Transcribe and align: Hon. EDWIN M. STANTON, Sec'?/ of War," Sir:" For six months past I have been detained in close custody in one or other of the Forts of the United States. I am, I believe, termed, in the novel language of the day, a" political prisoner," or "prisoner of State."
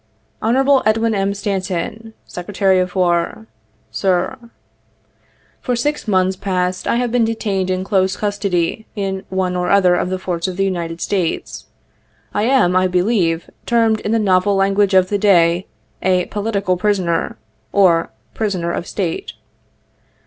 Hon. 0.41 0.57
EDWIN 0.87 1.13
M. 1.13 1.35
STANTON, 1.35 2.15
Sec'?/ 2.25 2.59
of 2.81 2.95
War," 2.95 3.45
Sir:" 3.91 4.35
For 5.61 5.75
six 5.75 6.07
months 6.07 6.35
past 6.35 6.87
I 6.87 6.95
have 6.95 7.11
been 7.11 7.23
detained 7.23 7.69
in 7.69 7.83
close 7.83 8.17
custody 8.17 8.87
in 8.95 9.25
one 9.29 9.55
or 9.55 9.69
other 9.69 9.93
of 9.93 10.09
the 10.09 10.17
Forts 10.17 10.47
of 10.47 10.57
the 10.57 10.65
United 10.65 11.01
States. 11.01 11.67
I 12.33 12.45
am, 12.45 12.75
I 12.75 12.87
believe, 12.87 13.47
termed, 13.67 13.99
in 13.99 14.11
the 14.11 14.17
novel 14.17 14.55
language 14.55 14.95
of 14.95 15.09
the 15.09 15.19
day, 15.19 15.67
a" 16.01 16.25
political 16.33 16.77
prisoner," 16.77 17.37
or 17.71 18.09
"prisoner 18.33 18.71
of 18.71 18.87
State." 18.87 19.33